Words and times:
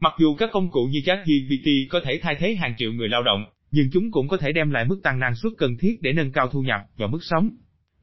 Mặc 0.00 0.12
dù 0.18 0.34
các 0.34 0.50
công 0.52 0.70
cụ 0.70 0.84
như 0.84 1.00
ChatGPT 1.06 1.68
có 1.90 2.00
thể 2.04 2.18
thay 2.22 2.34
thế 2.34 2.54
hàng 2.54 2.74
triệu 2.78 2.92
người 2.92 3.08
lao 3.08 3.22
động, 3.22 3.44
nhưng 3.70 3.86
chúng 3.92 4.10
cũng 4.10 4.28
có 4.28 4.36
thể 4.36 4.52
đem 4.52 4.70
lại 4.70 4.84
mức 4.84 5.00
tăng 5.02 5.18
năng 5.18 5.34
suất 5.34 5.52
cần 5.58 5.76
thiết 5.80 6.02
để 6.02 6.12
nâng 6.12 6.32
cao 6.32 6.48
thu 6.48 6.62
nhập 6.62 6.80
và 6.96 7.06
mức 7.06 7.18
sống. 7.22 7.50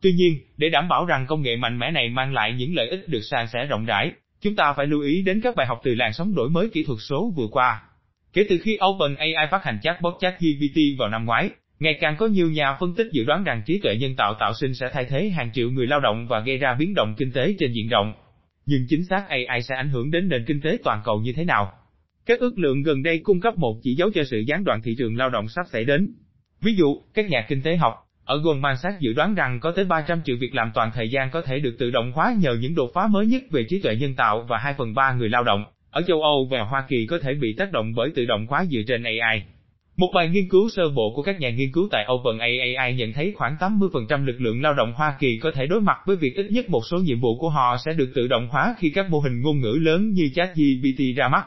Tuy 0.01 0.13
nhiên, 0.13 0.39
để 0.57 0.69
đảm 0.69 0.87
bảo 0.87 1.05
rằng 1.05 1.25
công 1.27 1.41
nghệ 1.41 1.55
mạnh 1.55 1.79
mẽ 1.79 1.91
này 1.91 2.09
mang 2.09 2.33
lại 2.33 2.53
những 2.53 2.75
lợi 2.75 2.89
ích 2.89 3.09
được 3.09 3.21
sàn 3.21 3.47
sẻ 3.47 3.65
rộng 3.65 3.85
rãi, 3.85 4.11
chúng 4.41 4.55
ta 4.55 4.73
phải 4.73 4.85
lưu 4.85 5.01
ý 5.01 5.21
đến 5.21 5.41
các 5.41 5.55
bài 5.55 5.67
học 5.67 5.81
từ 5.83 5.95
làn 5.95 6.13
sóng 6.13 6.35
đổi 6.35 6.49
mới 6.49 6.69
kỹ 6.69 6.83
thuật 6.83 6.99
số 7.01 7.33
vừa 7.35 7.47
qua. 7.51 7.81
Kể 8.33 8.45
từ 8.49 8.57
khi 8.63 8.77
OpenAI 8.85 9.47
phát 9.51 9.63
hành 9.63 9.79
chatbot 9.83 10.13
ChatGPT 10.19 10.77
vào 10.99 11.09
năm 11.09 11.25
ngoái, 11.25 11.49
ngày 11.79 11.97
càng 12.01 12.15
có 12.17 12.27
nhiều 12.27 12.51
nhà 12.51 12.77
phân 12.79 12.95
tích 12.95 13.07
dự 13.11 13.23
đoán 13.23 13.43
rằng 13.43 13.61
trí 13.65 13.79
tuệ 13.79 13.97
nhân 13.97 14.15
tạo 14.15 14.33
tạo 14.39 14.53
sinh 14.53 14.73
sẽ 14.73 14.89
thay 14.93 15.05
thế 15.05 15.29
hàng 15.29 15.49
triệu 15.53 15.69
người 15.71 15.87
lao 15.87 15.99
động 15.99 16.27
và 16.27 16.39
gây 16.39 16.57
ra 16.57 16.75
biến 16.79 16.93
động 16.93 17.15
kinh 17.17 17.31
tế 17.31 17.55
trên 17.59 17.73
diện 17.73 17.89
rộng. 17.89 18.13
Nhưng 18.65 18.85
chính 18.89 19.05
xác 19.05 19.25
AI 19.29 19.61
sẽ 19.61 19.75
ảnh 19.75 19.89
hưởng 19.89 20.11
đến 20.11 20.29
nền 20.29 20.45
kinh 20.45 20.61
tế 20.61 20.77
toàn 20.83 21.01
cầu 21.03 21.19
như 21.19 21.33
thế 21.33 21.43
nào? 21.43 21.71
Các 22.25 22.39
ước 22.39 22.59
lượng 22.59 22.83
gần 22.83 23.03
đây 23.03 23.19
cung 23.19 23.39
cấp 23.39 23.57
một 23.57 23.75
chỉ 23.83 23.95
dấu 23.95 24.11
cho 24.13 24.23
sự 24.23 24.39
gián 24.47 24.63
đoạn 24.63 24.81
thị 24.83 24.95
trường 24.97 25.17
lao 25.17 25.29
động 25.29 25.47
sắp 25.47 25.65
xảy 25.71 25.85
đến. 25.85 26.13
Ví 26.61 26.75
dụ, 26.75 27.01
các 27.13 27.29
nhà 27.29 27.45
kinh 27.49 27.61
tế 27.61 27.75
học 27.75 27.93
ở 28.25 28.37
Goldman 28.37 28.77
Sachs 28.77 28.99
dự 28.99 29.13
đoán 29.13 29.35
rằng 29.35 29.59
có 29.59 29.71
tới 29.71 29.85
300 29.85 30.21
triệu 30.25 30.35
việc 30.39 30.55
làm 30.55 30.71
toàn 30.73 30.91
thời 30.93 31.09
gian 31.09 31.29
có 31.31 31.41
thể 31.41 31.59
được 31.59 31.75
tự 31.79 31.91
động 31.91 32.11
hóa 32.11 32.35
nhờ 32.39 32.57
những 32.61 32.75
đột 32.75 32.91
phá 32.93 33.07
mới 33.07 33.25
nhất 33.25 33.43
về 33.51 33.63
trí 33.69 33.79
tuệ 33.79 33.95
nhân 33.95 34.15
tạo 34.15 34.45
và 34.49 34.57
2 34.57 34.73
phần 34.77 34.93
3 34.93 35.13
người 35.13 35.29
lao 35.29 35.43
động 35.43 35.65
ở 35.91 36.01
châu 36.07 36.21
Âu 36.21 36.47
và 36.51 36.63
Hoa 36.63 36.85
Kỳ 36.89 37.05
có 37.09 37.19
thể 37.19 37.33
bị 37.33 37.55
tác 37.57 37.71
động 37.71 37.93
bởi 37.95 38.11
tự 38.15 38.25
động 38.25 38.45
hóa 38.49 38.65
dựa 38.65 38.81
trên 38.87 39.03
AI. 39.03 39.43
Một 39.97 40.11
bài 40.15 40.29
nghiên 40.29 40.49
cứu 40.49 40.69
sơ 40.69 40.89
bộ 40.89 41.13
của 41.15 41.23
các 41.23 41.39
nhà 41.39 41.49
nghiên 41.49 41.71
cứu 41.71 41.87
tại 41.91 42.05
OpenAI 42.13 42.93
nhận 42.93 43.13
thấy 43.13 43.33
khoảng 43.35 43.55
80% 43.59 44.25
lực 44.25 44.41
lượng 44.41 44.61
lao 44.61 44.73
động 44.73 44.93
Hoa 44.93 45.15
Kỳ 45.19 45.37
có 45.37 45.51
thể 45.51 45.65
đối 45.65 45.81
mặt 45.81 45.97
với 46.05 46.15
việc 46.15 46.35
ít 46.35 46.51
nhất 46.51 46.69
một 46.69 46.81
số 46.91 46.97
nhiệm 46.97 47.19
vụ 47.19 47.37
của 47.39 47.49
họ 47.49 47.77
sẽ 47.85 47.93
được 47.93 48.11
tự 48.15 48.27
động 48.27 48.47
hóa 48.47 48.75
khi 48.79 48.89
các 48.89 49.09
mô 49.09 49.19
hình 49.19 49.41
ngôn 49.41 49.59
ngữ 49.59 49.77
lớn 49.81 50.09
như 50.09 50.29
ChatGPT 50.35 51.17
ra 51.17 51.27
mắt. 51.27 51.45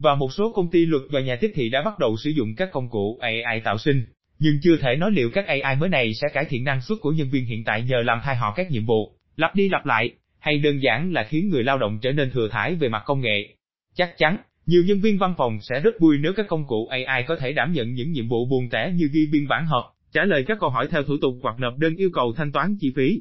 Và 0.00 0.14
một 0.14 0.32
số 0.32 0.52
công 0.52 0.70
ty 0.70 0.86
luật 0.86 1.02
và 1.10 1.20
nhà 1.20 1.36
tiếp 1.36 1.52
thị 1.54 1.68
đã 1.68 1.82
bắt 1.82 1.98
đầu 1.98 2.16
sử 2.24 2.30
dụng 2.30 2.54
các 2.56 2.68
công 2.72 2.90
cụ 2.90 3.18
AI 3.20 3.60
tạo 3.64 3.78
sinh, 3.78 4.04
nhưng 4.38 4.54
chưa 4.62 4.76
thể 4.76 4.96
nói 4.96 5.10
liệu 5.10 5.30
các 5.30 5.46
AI 5.46 5.76
mới 5.76 5.88
này 5.88 6.14
sẽ 6.14 6.28
cải 6.32 6.44
thiện 6.44 6.64
năng 6.64 6.80
suất 6.80 6.98
của 7.00 7.12
nhân 7.12 7.30
viên 7.30 7.44
hiện 7.44 7.64
tại 7.64 7.82
nhờ 7.82 8.02
làm 8.04 8.20
thay 8.24 8.36
họ 8.36 8.54
các 8.56 8.70
nhiệm 8.70 8.86
vụ, 8.86 9.12
lặp 9.36 9.54
đi 9.54 9.68
lặp 9.68 9.86
lại, 9.86 10.10
hay 10.38 10.58
đơn 10.58 10.82
giản 10.82 11.12
là 11.12 11.24
khiến 11.24 11.48
người 11.48 11.64
lao 11.64 11.78
động 11.78 11.98
trở 12.02 12.12
nên 12.12 12.30
thừa 12.30 12.48
thải 12.48 12.74
về 12.74 12.88
mặt 12.88 13.02
công 13.06 13.20
nghệ. 13.20 13.54
Chắc 13.94 14.18
chắn, 14.18 14.36
nhiều 14.66 14.82
nhân 14.86 15.00
viên 15.00 15.18
văn 15.18 15.34
phòng 15.38 15.58
sẽ 15.60 15.80
rất 15.80 16.00
vui 16.00 16.18
nếu 16.18 16.32
các 16.36 16.46
công 16.48 16.66
cụ 16.66 16.86
AI 16.86 17.24
có 17.28 17.36
thể 17.36 17.52
đảm 17.52 17.72
nhận 17.72 17.94
những 17.94 18.12
nhiệm 18.12 18.28
vụ 18.28 18.46
buồn 18.46 18.68
tẻ 18.70 18.92
như 18.94 19.08
ghi 19.12 19.26
biên 19.32 19.48
bản 19.48 19.66
họp, 19.66 19.84
trả 20.12 20.24
lời 20.24 20.44
các 20.46 20.58
câu 20.60 20.70
hỏi 20.70 20.88
theo 20.90 21.02
thủ 21.02 21.16
tục 21.20 21.34
hoặc 21.42 21.60
nộp 21.60 21.78
đơn 21.78 21.96
yêu 21.96 22.10
cầu 22.12 22.32
thanh 22.36 22.52
toán 22.52 22.76
chi 22.80 22.92
phí. 22.96 23.20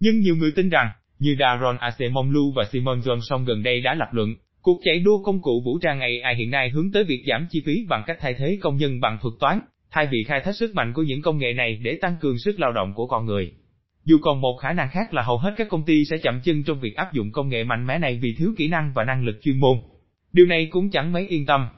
Nhưng 0.00 0.20
nhiều 0.20 0.36
người 0.36 0.50
tin 0.50 0.68
rằng, 0.68 0.90
như 1.18 1.36
Daron 1.38 1.76
Acemoglu 1.76 2.52
và 2.56 2.64
Simon 2.72 3.00
Johnson 3.00 3.44
gần 3.44 3.62
đây 3.62 3.80
đã 3.80 3.94
lập 3.94 4.08
luận, 4.12 4.34
cuộc 4.66 4.80
chạy 4.84 4.98
đua 4.98 5.22
công 5.22 5.42
cụ 5.42 5.62
vũ 5.64 5.78
trang 5.78 6.00
AI 6.00 6.36
hiện 6.36 6.50
nay 6.50 6.70
hướng 6.70 6.92
tới 6.92 7.04
việc 7.04 7.22
giảm 7.28 7.46
chi 7.50 7.62
phí 7.66 7.86
bằng 7.88 8.02
cách 8.06 8.16
thay 8.20 8.34
thế 8.34 8.58
công 8.62 8.76
nhân 8.76 9.00
bằng 9.00 9.18
thuật 9.22 9.34
toán, 9.40 9.60
thay 9.90 10.08
vì 10.10 10.24
khai 10.24 10.40
thác 10.44 10.52
sức 10.52 10.74
mạnh 10.74 10.92
của 10.92 11.02
những 11.02 11.22
công 11.22 11.38
nghệ 11.38 11.52
này 11.52 11.80
để 11.82 11.98
tăng 12.00 12.16
cường 12.20 12.38
sức 12.38 12.60
lao 12.60 12.72
động 12.72 12.92
của 12.94 13.06
con 13.06 13.26
người. 13.26 13.52
Dù 14.04 14.18
còn 14.22 14.40
một 14.40 14.56
khả 14.62 14.72
năng 14.72 14.88
khác 14.90 15.14
là 15.14 15.22
hầu 15.22 15.38
hết 15.38 15.54
các 15.56 15.68
công 15.70 15.84
ty 15.84 16.04
sẽ 16.04 16.18
chậm 16.18 16.40
chân 16.44 16.62
trong 16.64 16.80
việc 16.80 16.96
áp 16.96 17.12
dụng 17.12 17.32
công 17.32 17.48
nghệ 17.48 17.64
mạnh 17.64 17.86
mẽ 17.86 17.98
này 17.98 18.18
vì 18.22 18.34
thiếu 18.38 18.54
kỹ 18.56 18.68
năng 18.68 18.92
và 18.94 19.04
năng 19.04 19.24
lực 19.24 19.36
chuyên 19.42 19.60
môn. 19.60 19.78
Điều 20.32 20.46
này 20.46 20.68
cũng 20.70 20.90
chẳng 20.90 21.12
mấy 21.12 21.26
yên 21.28 21.46
tâm. 21.46 21.68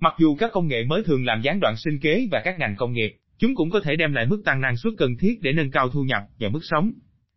Mặc 0.00 0.14
dù 0.18 0.36
các 0.36 0.52
công 0.52 0.68
nghệ 0.68 0.84
mới 0.84 1.02
thường 1.04 1.24
làm 1.24 1.40
gián 1.42 1.60
đoạn 1.60 1.76
sinh 1.76 1.98
kế 2.00 2.28
và 2.30 2.40
các 2.44 2.58
ngành 2.58 2.74
công 2.78 2.92
nghiệp, 2.92 3.16
chúng 3.38 3.54
cũng 3.54 3.70
có 3.70 3.80
thể 3.80 3.96
đem 3.96 4.12
lại 4.12 4.26
mức 4.26 4.42
tăng 4.44 4.60
năng 4.60 4.76
suất 4.76 4.92
cần 4.98 5.16
thiết 5.20 5.42
để 5.42 5.52
nâng 5.52 5.70
cao 5.70 5.88
thu 5.88 6.02
nhập 6.02 6.22
và 6.38 6.48
mức 6.48 6.60
sống. 6.62 6.90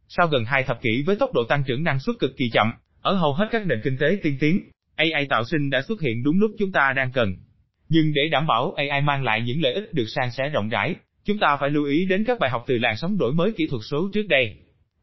Sau 0.08 0.27
gần 0.27 0.45
hai 0.45 0.64
thập 0.64 0.81
kỷ 0.81 1.03
với 1.05 1.16
tốc 1.16 1.33
độ 1.33 1.44
tăng 1.49 1.64
trưởng 1.67 1.83
năng 1.83 1.99
suất 1.99 2.16
cực 2.19 2.38
kỳ 2.38 2.49
chậm, 2.49 2.73
ở 3.02 3.14
hầu 3.14 3.33
hết 3.33 3.47
các 3.52 3.67
nền 3.67 3.81
kinh 3.83 3.97
tế 3.99 4.17
tiên 4.23 4.38
tiến, 4.39 4.59
AI 4.98 5.26
tạo 5.30 5.44
sinh 5.44 5.70
đã 5.70 5.81
xuất 5.81 6.02
hiện 6.02 6.23
đúng 6.23 6.40
lúc 6.40 6.52
chúng 6.59 6.72
ta 6.72 6.94
đang 6.95 7.12
cần. 7.12 7.36
Nhưng 7.90 8.14
để 8.14 8.22
đảm 8.31 8.48
bảo 8.48 8.73
AI 8.78 9.02
mang 9.02 9.23
lại 9.23 9.42
những 9.42 9.62
lợi 9.62 9.73
ích 9.73 9.94
được 9.94 10.06
san 10.08 10.31
sẻ 10.31 10.50
rộng 10.50 10.70
rãi, 10.70 10.95
chúng 11.26 11.39
ta 11.39 11.58
phải 11.59 11.70
lưu 11.70 11.86
ý 11.86 12.06
đến 12.06 12.23
các 12.23 12.39
bài 12.39 12.50
học 12.50 12.64
từ 12.67 12.78
làn 12.78 12.98
sóng 12.98 13.17
đổi 13.17 13.34
mới 13.34 13.52
kỹ 13.52 13.67
thuật 13.67 13.81
số 13.92 14.09
trước 14.14 14.27
đây. 14.27 14.55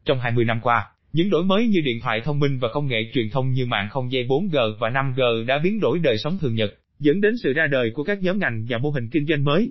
Trong 0.05 0.19
20 0.19 0.45
năm 0.45 0.59
qua, 0.61 0.87
những 1.13 1.29
đổi 1.29 1.43
mới 1.43 1.67
như 1.67 1.79
điện 1.85 1.99
thoại 2.01 2.21
thông 2.21 2.39
minh 2.39 2.59
và 2.59 2.67
công 2.73 2.87
nghệ 2.87 2.97
truyền 3.13 3.29
thông 3.29 3.51
như 3.51 3.65
mạng 3.65 3.87
không 3.91 4.11
dây 4.11 4.25
4G 4.27 4.77
và 4.79 4.89
5G 4.89 5.45
đã 5.45 5.59
biến 5.63 5.79
đổi 5.79 5.99
đời 5.99 6.17
sống 6.17 6.37
thường 6.41 6.55
nhật, 6.55 6.73
dẫn 6.99 7.21
đến 7.21 7.33
sự 7.43 7.53
ra 7.53 7.67
đời 7.67 7.91
của 7.93 8.03
các 8.03 8.23
nhóm 8.23 8.39
ngành 8.39 8.65
và 8.69 8.77
mô 8.77 8.89
hình 8.89 9.09
kinh 9.11 9.25
doanh 9.25 9.43
mới. 9.43 9.69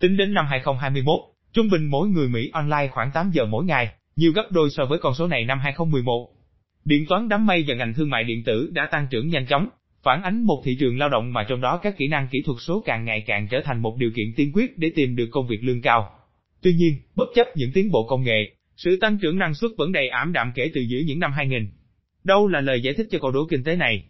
Tính 0.00 0.16
đến 0.16 0.34
năm 0.34 0.46
2021, 0.50 1.20
trung 1.52 1.68
bình 1.70 1.86
mỗi 1.86 2.08
người 2.08 2.28
Mỹ 2.28 2.50
online 2.52 2.88
khoảng 2.90 3.10
8 3.14 3.30
giờ 3.30 3.44
mỗi 3.44 3.64
ngày, 3.64 3.92
nhiều 4.16 4.32
gấp 4.32 4.46
đôi 4.50 4.70
so 4.70 4.84
với 4.84 4.98
con 4.98 5.14
số 5.14 5.26
này 5.26 5.44
năm 5.44 5.58
2011. 5.58 6.28
Điện 6.84 7.06
toán 7.08 7.28
đám 7.28 7.46
mây 7.46 7.64
và 7.66 7.74
ngành 7.74 7.94
thương 7.94 8.10
mại 8.10 8.24
điện 8.24 8.44
tử 8.44 8.70
đã 8.72 8.88
tăng 8.90 9.06
trưởng 9.10 9.28
nhanh 9.28 9.46
chóng, 9.46 9.68
phản 10.02 10.22
ánh 10.22 10.42
một 10.42 10.62
thị 10.64 10.76
trường 10.80 10.98
lao 10.98 11.08
động 11.08 11.32
mà 11.32 11.44
trong 11.48 11.60
đó 11.60 11.80
các 11.82 11.96
kỹ 11.96 12.08
năng 12.08 12.28
kỹ 12.30 12.42
thuật 12.46 12.58
số 12.60 12.82
càng 12.86 13.04
ngày 13.04 13.24
càng 13.26 13.48
trở 13.50 13.60
thành 13.64 13.82
một 13.82 13.96
điều 13.98 14.10
kiện 14.16 14.26
tiên 14.36 14.52
quyết 14.54 14.78
để 14.78 14.92
tìm 14.94 15.16
được 15.16 15.28
công 15.30 15.46
việc 15.46 15.58
lương 15.62 15.82
cao. 15.82 16.10
Tuy 16.62 16.72
nhiên, 16.72 16.94
bất 17.16 17.28
chấp 17.34 17.46
những 17.54 17.70
tiến 17.74 17.90
bộ 17.90 18.06
công 18.06 18.22
nghệ, 18.22 18.54
sự 18.76 18.96
tăng 19.00 19.18
trưởng 19.18 19.38
năng 19.38 19.54
suất 19.54 19.70
vẫn 19.78 19.92
đầy 19.92 20.08
ảm 20.08 20.32
đạm 20.32 20.52
kể 20.54 20.70
từ 20.74 20.80
giữa 20.80 20.98
những 21.06 21.18
năm 21.18 21.32
2000. 21.32 21.68
Đâu 22.24 22.48
là 22.48 22.60
lời 22.60 22.80
giải 22.80 22.94
thích 22.94 23.06
cho 23.10 23.18
câu 23.18 23.30
đố 23.30 23.46
kinh 23.50 23.64
tế 23.64 23.76
này? 23.76 24.04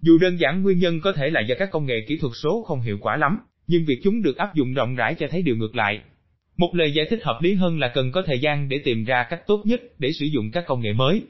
Dù 0.00 0.18
đơn 0.18 0.40
giản 0.40 0.62
nguyên 0.62 0.78
nhân 0.78 1.00
có 1.00 1.12
thể 1.12 1.30
là 1.30 1.40
do 1.40 1.54
các 1.58 1.70
công 1.70 1.86
nghệ 1.86 2.04
kỹ 2.08 2.18
thuật 2.18 2.32
số 2.42 2.62
không 2.62 2.80
hiệu 2.80 2.98
quả 3.00 3.16
lắm, 3.16 3.38
nhưng 3.66 3.84
việc 3.84 4.00
chúng 4.04 4.22
được 4.22 4.36
áp 4.36 4.54
dụng 4.54 4.74
rộng 4.74 4.94
rãi 4.94 5.14
cho 5.14 5.26
thấy 5.30 5.42
điều 5.42 5.56
ngược 5.56 5.76
lại. 5.76 6.00
Một 6.56 6.74
lời 6.74 6.92
giải 6.92 7.06
thích 7.10 7.22
hợp 7.22 7.38
lý 7.42 7.54
hơn 7.54 7.78
là 7.78 7.90
cần 7.94 8.12
có 8.12 8.22
thời 8.26 8.38
gian 8.38 8.68
để 8.68 8.78
tìm 8.84 9.04
ra 9.04 9.26
cách 9.30 9.46
tốt 9.46 9.62
nhất 9.64 9.80
để 9.98 10.12
sử 10.12 10.26
dụng 10.26 10.50
các 10.50 10.64
công 10.66 10.80
nghệ 10.80 10.92
mới. 10.92 11.22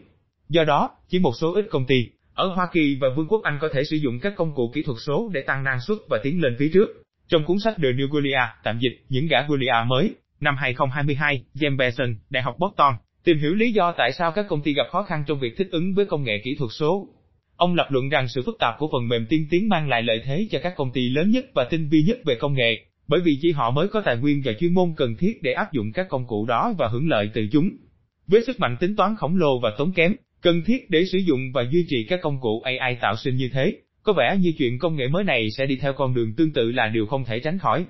Do 0.52 0.64
đó, 0.64 0.90
chỉ 1.08 1.18
một 1.18 1.32
số 1.40 1.54
ít 1.54 1.66
công 1.70 1.86
ty, 1.86 2.06
ở 2.34 2.46
Hoa 2.54 2.68
Kỳ 2.72 2.98
và 3.00 3.08
Vương 3.16 3.28
quốc 3.28 3.42
Anh 3.42 3.58
có 3.60 3.68
thể 3.72 3.84
sử 3.84 3.96
dụng 3.96 4.20
các 4.20 4.32
công 4.36 4.54
cụ 4.54 4.70
kỹ 4.74 4.82
thuật 4.82 4.98
số 5.06 5.30
để 5.34 5.40
tăng 5.46 5.64
năng 5.64 5.80
suất 5.80 5.98
và 6.10 6.20
tiến 6.22 6.42
lên 6.42 6.56
phía 6.58 6.70
trước. 6.74 7.02
Trong 7.28 7.44
cuốn 7.44 7.58
sách 7.58 7.74
The 7.76 7.88
New 7.88 8.08
Goliath, 8.08 8.50
tạm 8.64 8.78
dịch, 8.78 9.04
những 9.08 9.26
gã 9.26 9.42
Goliath 9.48 9.86
mới, 9.86 10.14
năm 10.40 10.54
2022, 10.58 11.44
James 11.54 11.76
Benson, 11.76 12.14
Đại 12.30 12.42
học 12.42 12.56
Boston, 12.58 12.94
tìm 13.24 13.38
hiểu 13.38 13.54
lý 13.54 13.72
do 13.72 13.94
tại 13.98 14.12
sao 14.12 14.32
các 14.32 14.46
công 14.48 14.62
ty 14.62 14.72
gặp 14.72 14.86
khó 14.90 15.02
khăn 15.02 15.24
trong 15.26 15.40
việc 15.40 15.56
thích 15.56 15.68
ứng 15.70 15.94
với 15.94 16.06
công 16.06 16.24
nghệ 16.24 16.40
kỹ 16.44 16.54
thuật 16.58 16.70
số. 16.78 17.08
Ông 17.56 17.74
lập 17.74 17.86
luận 17.90 18.08
rằng 18.08 18.28
sự 18.28 18.42
phức 18.46 18.56
tạp 18.58 18.74
của 18.78 18.88
phần 18.92 19.08
mềm 19.08 19.26
tiên 19.28 19.46
tiến 19.50 19.68
mang 19.68 19.88
lại 19.88 20.02
lợi 20.02 20.22
thế 20.24 20.48
cho 20.50 20.58
các 20.62 20.74
công 20.76 20.92
ty 20.92 21.08
lớn 21.08 21.30
nhất 21.30 21.44
và 21.54 21.64
tinh 21.70 21.88
vi 21.88 22.02
nhất 22.02 22.18
về 22.24 22.34
công 22.34 22.54
nghệ, 22.54 22.86
bởi 23.08 23.20
vì 23.20 23.38
chỉ 23.42 23.52
họ 23.52 23.70
mới 23.70 23.88
có 23.88 24.02
tài 24.04 24.16
nguyên 24.16 24.42
và 24.44 24.52
chuyên 24.60 24.74
môn 24.74 24.94
cần 24.96 25.16
thiết 25.16 25.42
để 25.42 25.52
áp 25.52 25.72
dụng 25.72 25.92
các 25.92 26.08
công 26.08 26.26
cụ 26.26 26.46
đó 26.46 26.74
và 26.78 26.88
hưởng 26.88 27.08
lợi 27.08 27.30
từ 27.34 27.46
chúng. 27.52 27.70
Với 28.26 28.44
sức 28.46 28.60
mạnh 28.60 28.76
tính 28.80 28.96
toán 28.96 29.16
khổng 29.16 29.36
lồ 29.36 29.60
và 29.62 29.70
tốn 29.78 29.92
kém, 29.92 30.12
cần 30.42 30.62
thiết 30.62 30.90
để 30.90 31.04
sử 31.04 31.18
dụng 31.18 31.40
và 31.54 31.62
duy 31.70 31.86
trì 31.88 32.04
các 32.08 32.20
công 32.22 32.40
cụ 32.40 32.62
AI 32.64 32.96
tạo 33.00 33.16
sinh 33.16 33.36
như 33.36 33.48
thế, 33.52 33.74
có 34.02 34.12
vẻ 34.12 34.36
như 34.40 34.52
chuyện 34.58 34.78
công 34.78 34.96
nghệ 34.96 35.08
mới 35.08 35.24
này 35.24 35.50
sẽ 35.50 35.66
đi 35.66 35.76
theo 35.76 35.92
con 35.92 36.14
đường 36.14 36.34
tương 36.34 36.52
tự 36.52 36.72
là 36.72 36.88
điều 36.88 37.06
không 37.06 37.24
thể 37.24 37.40
tránh 37.40 37.58
khỏi. 37.58 37.84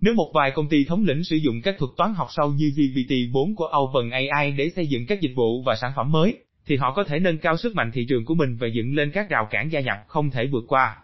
Nếu 0.00 0.14
một 0.14 0.30
vài 0.34 0.50
công 0.50 0.68
ty 0.68 0.84
thống 0.84 1.04
lĩnh 1.04 1.24
sử 1.24 1.36
dụng 1.36 1.62
các 1.62 1.74
thuật 1.78 1.90
toán 1.96 2.14
học 2.14 2.28
sâu 2.30 2.52
như 2.52 2.72
GPT-4 2.76 3.54
của 3.54 3.68
OpenAI 3.78 4.50
để 4.50 4.70
xây 4.76 4.86
dựng 4.86 5.06
các 5.06 5.20
dịch 5.20 5.32
vụ 5.36 5.62
và 5.62 5.76
sản 5.76 5.92
phẩm 5.96 6.12
mới, 6.12 6.36
thì 6.66 6.76
họ 6.76 6.92
có 6.96 7.04
thể 7.04 7.18
nâng 7.18 7.38
cao 7.38 7.56
sức 7.56 7.74
mạnh 7.74 7.90
thị 7.94 8.06
trường 8.08 8.24
của 8.24 8.34
mình 8.34 8.56
và 8.56 8.68
dựng 8.74 8.94
lên 8.94 9.10
các 9.10 9.30
rào 9.30 9.48
cản 9.50 9.72
gia 9.72 9.80
nhập 9.80 9.98
không 10.08 10.30
thể 10.30 10.46
vượt 10.46 10.64
qua. 10.68 10.96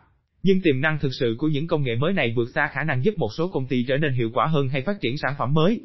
Nhưng 0.43 0.61
tiềm 0.61 0.81
năng 0.81 0.99
thực 0.99 1.15
sự 1.21 1.35
của 1.39 1.49
những 1.49 1.67
công 1.67 1.83
nghệ 1.83 1.95
mới 1.95 2.13
này 2.13 2.33
vượt 2.37 2.49
xa 2.55 2.69
khả 2.73 2.85
năng 2.85 3.05
giúp 3.05 3.15
một 3.19 3.29
số 3.37 3.49
công 3.49 3.67
ty 3.67 3.85
trở 3.89 3.97
nên 3.97 4.13
hiệu 4.13 4.31
quả 4.35 4.47
hơn 4.47 4.69
hay 4.69 4.83
phát 4.83 5.01
triển 5.01 5.17
sản 5.19 5.35
phẩm 5.39 5.55
mới. 5.55 5.81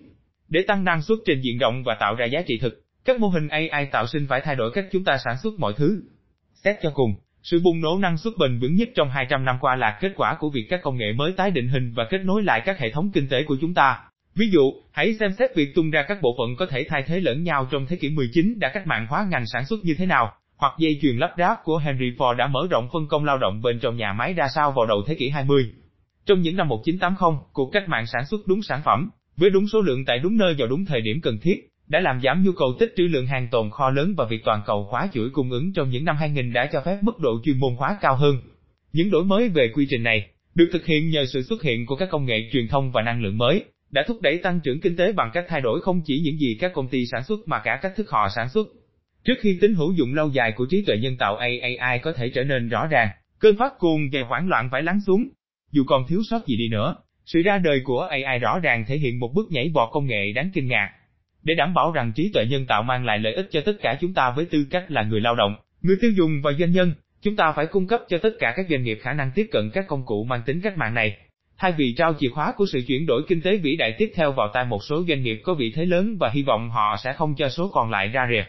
Để 0.50 0.62
tăng 0.68 0.84
năng 0.84 1.02
suất 1.02 1.18
trên 1.26 1.42
diện 1.42 1.58
rộng 1.58 1.84
và 1.84 1.98
tạo 2.00 2.16
ra 2.16 2.26
giá 2.26 2.42
trị 2.42 2.58
thực, 2.58 2.85
các 3.06 3.20
mô 3.20 3.28
hình 3.28 3.48
AI 3.48 3.86
tạo 3.92 4.08
sinh 4.08 4.28
phải 4.30 4.42
thay 4.42 4.56
đổi 4.56 4.72
cách 4.72 4.86
chúng 4.92 5.04
ta 5.04 5.18
sản 5.18 5.38
xuất 5.44 5.54
mọi 5.60 5.74
thứ. 5.78 6.04
Xét 6.54 6.76
cho 6.82 6.92
cùng, 6.94 7.16
sự 7.44 7.62
bùng 7.64 7.82
nổ 7.82 7.98
năng 7.98 8.18
suất 8.18 8.34
bền 8.40 8.60
vững 8.60 8.76
nhất 8.76 8.90
trong 8.96 9.10
200 9.10 9.46
năm 9.46 9.58
qua 9.62 9.76
là 9.76 9.98
kết 10.02 10.12
quả 10.16 10.36
của 10.40 10.50
việc 10.50 10.68
các 10.70 10.80
công 10.84 10.98
nghệ 10.98 11.14
mới 11.16 11.32
tái 11.32 11.52
định 11.52 11.68
hình 11.68 11.94
và 11.96 12.08
kết 12.10 12.18
nối 12.18 12.44
lại 12.44 12.62
các 12.66 12.80
hệ 12.80 12.92
thống 12.92 13.12
kinh 13.14 13.28
tế 13.30 13.44
của 13.44 13.58
chúng 13.62 13.74
ta. 13.74 14.00
Ví 14.36 14.50
dụ, 14.50 14.74
hãy 14.92 15.14
xem 15.20 15.32
xét 15.40 15.56
việc 15.56 15.76
tung 15.76 15.92
ra 15.92 16.06
các 16.08 16.22
bộ 16.22 16.36
phận 16.38 16.56
có 16.56 16.66
thể 16.66 16.86
thay 16.90 17.04
thế 17.08 17.20
lẫn 17.20 17.44
nhau 17.44 17.68
trong 17.72 17.86
thế 17.86 17.96
kỷ 17.96 18.10
19 18.10 18.60
đã 18.60 18.72
cách 18.74 18.88
mạng 18.88 19.08
hóa 19.10 19.28
ngành 19.30 19.46
sản 19.46 19.66
xuất 19.66 19.80
như 19.84 19.96
thế 19.98 20.06
nào, 20.06 20.34
hoặc 20.58 20.74
dây 20.78 21.00
chuyền 21.02 21.18
lắp 21.18 21.32
ráp 21.38 21.64
của 21.64 21.78
Henry 21.78 22.12
Ford 22.18 22.36
đã 22.36 22.48
mở 22.48 22.68
rộng 22.70 22.90
phân 22.94 23.08
công 23.08 23.26
lao 23.26 23.38
động 23.38 23.62
bên 23.62 23.80
trong 23.80 23.98
nhà 23.98 24.14
máy 24.14 24.34
ra 24.34 24.48
sao 24.56 24.72
vào 24.72 24.86
đầu 24.86 25.04
thế 25.08 25.16
kỷ 25.16 25.30
20. 25.30 25.74
Trong 26.26 26.42
những 26.42 26.56
năm 26.56 26.68
1980, 26.68 27.40
cuộc 27.54 27.70
cách 27.72 27.90
mạng 27.90 28.06
sản 28.08 28.26
xuất 28.26 28.48
đúng 28.48 28.62
sản 28.62 28.82
phẩm, 28.86 29.10
với 29.38 29.50
đúng 29.50 29.68
số 29.68 29.82
lượng 29.82 30.06
tại 30.06 30.20
đúng 30.20 30.38
nơi 30.38 30.56
vào 30.58 30.68
đúng 30.68 30.86
thời 30.86 31.02
điểm 31.02 31.22
cần 31.22 31.40
thiết, 31.42 31.70
đã 31.88 32.00
làm 32.00 32.22
giảm 32.24 32.44
nhu 32.44 32.52
cầu 32.52 32.74
tích 32.80 32.94
trữ 32.98 33.04
lượng 33.04 33.28
hàng 33.28 33.48
tồn 33.52 33.70
kho 33.72 33.90
lớn 33.90 34.14
và 34.18 34.26
việc 34.26 34.42
toàn 34.46 34.62
cầu 34.66 34.84
hóa 34.84 35.10
chuỗi 35.14 35.30
cung 35.30 35.52
ứng 35.52 35.74
trong 35.74 35.90
những 35.90 36.06
năm 36.06 36.16
2000 36.16 36.54
đã 36.54 36.70
cho 36.74 36.82
phép 36.82 36.98
mức 37.02 37.20
độ 37.20 37.42
chuyên 37.44 37.60
môn 37.60 37.76
hóa 37.76 37.98
cao 38.02 38.16
hơn. 38.16 38.36
Những 38.94 39.12
đổi 39.12 39.24
mới 39.24 39.50
về 39.50 39.72
quy 39.74 39.88
trình 39.90 40.04
này 40.04 40.30
được 40.56 40.70
thực 40.74 40.86
hiện 40.86 41.10
nhờ 41.10 41.26
sự 41.26 41.42
xuất 41.42 41.62
hiện 41.64 41.86
của 41.86 41.96
các 41.96 42.10
công 42.12 42.26
nghệ 42.26 42.50
truyền 42.52 42.68
thông 42.68 42.92
và 42.92 43.02
năng 43.02 43.22
lượng 43.22 43.38
mới, 43.38 43.64
đã 43.92 44.04
thúc 44.08 44.22
đẩy 44.22 44.38
tăng 44.38 44.60
trưởng 44.64 44.82
kinh 44.82 44.98
tế 44.98 45.12
bằng 45.12 45.32
cách 45.34 45.46
thay 45.48 45.62
đổi 45.62 45.82
không 45.82 46.02
chỉ 46.06 46.22
những 46.24 46.38
gì 46.38 46.58
các 46.60 46.72
công 46.74 46.88
ty 46.88 47.06
sản 47.06 47.24
xuất 47.24 47.40
mà 47.46 47.62
cả 47.64 47.80
cách 47.82 47.94
thức 47.96 48.10
họ 48.10 48.30
sản 48.36 48.50
xuất. 48.50 48.68
Trước 49.24 49.34
khi 49.40 49.58
tính 49.62 49.74
hữu 49.74 49.92
dụng 49.92 50.14
lâu 50.14 50.30
dài 50.30 50.52
của 50.56 50.66
trí 50.70 50.84
tuệ 50.86 50.98
nhân 50.98 51.18
tạo 51.18 51.36
AI 51.36 52.00
có 52.02 52.14
thể 52.14 52.30
trở 52.30 52.44
nên 52.44 52.70
rõ 52.70 52.88
ràng, 52.88 53.10
cơn 53.40 53.58
phát 53.58 53.74
cuồng 53.80 54.02
và 54.12 54.22
hoảng 54.22 54.48
loạn 54.50 54.70
phải 54.72 54.84
lắng 54.84 55.00
xuống. 55.08 55.28
Dù 55.72 55.84
còn 55.88 56.08
thiếu 56.08 56.22
sót 56.30 56.48
gì 56.48 56.58
đi 56.58 56.68
nữa, 56.70 56.96
sự 57.26 57.42
ra 57.42 57.58
đời 57.58 57.82
của 57.84 58.00
AI 58.00 58.40
rõ 58.40 58.60
ràng 58.60 58.86
thể 58.88 58.98
hiện 58.98 59.20
một 59.20 59.32
bước 59.36 59.52
nhảy 59.52 59.72
vọt 59.74 59.90
công 59.92 60.08
nghệ 60.08 60.32
đáng 60.36 60.50
kinh 60.54 60.68
ngạc. 60.68 60.90
Để 61.46 61.54
đảm 61.56 61.74
bảo 61.74 61.92
rằng 61.92 62.12
trí 62.16 62.32
tuệ 62.34 62.46
nhân 62.46 62.66
tạo 62.66 62.84
mang 62.84 63.06
lại 63.06 63.20
lợi 63.20 63.34
ích 63.34 63.48
cho 63.52 63.62
tất 63.66 63.74
cả 63.82 63.98
chúng 64.02 64.14
ta 64.14 64.34
với 64.36 64.46
tư 64.46 64.66
cách 64.70 64.92
là 64.92 65.04
người 65.04 65.22
lao 65.22 65.36
động, 65.36 65.56
người 65.82 65.98
tiêu 66.02 66.12
dùng 66.12 66.42
và 66.44 66.52
doanh 66.60 66.72
nhân, 66.72 66.94
Chúng 67.26 67.36
ta 67.36 67.52
phải 67.52 67.66
cung 67.66 67.88
cấp 67.88 68.02
cho 68.10 68.18
tất 68.18 68.30
cả 68.40 68.54
các 68.56 68.66
doanh 68.70 68.84
nghiệp 68.84 69.00
khả 69.02 69.14
năng 69.14 69.32
tiếp 69.36 69.48
cận 69.52 69.70
các 69.74 69.88
công 69.88 70.06
cụ 70.06 70.24
mang 70.24 70.42
tính 70.46 70.62
cách 70.62 70.78
mạng 70.78 70.94
này. 70.94 71.18
Thay 71.58 71.72
vì 71.72 71.94
trao 71.98 72.14
chìa 72.20 72.30
khóa 72.30 72.54
của 72.58 72.66
sự 72.72 72.82
chuyển 72.88 73.06
đổi 73.06 73.22
kinh 73.28 73.42
tế 73.42 73.58
vĩ 73.58 73.76
đại 73.76 73.96
tiếp 73.98 74.12
theo 74.16 74.32
vào 74.32 74.48
tay 74.54 74.66
một 74.66 74.84
số 74.84 75.04
doanh 75.08 75.24
nghiệp 75.24 75.42
có 75.44 75.54
vị 75.54 75.72
thế 75.76 75.86
lớn 75.86 76.18
và 76.20 76.30
hy 76.30 76.44
vọng 76.44 76.70
họ 76.70 76.96
sẽ 77.04 77.14
không 77.14 77.36
cho 77.36 77.50
số 77.50 77.70
còn 77.74 77.92
lại 77.92 78.08
ra 78.08 78.28
rìa. 78.32 78.44